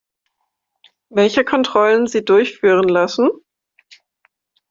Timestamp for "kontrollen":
1.45-2.07